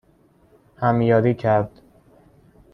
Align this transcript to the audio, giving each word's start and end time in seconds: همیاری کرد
همیاری 0.77 1.33
کرد 1.33 1.71